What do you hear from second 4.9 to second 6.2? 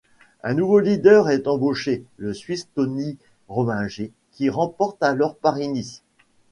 alors Paris-Nice.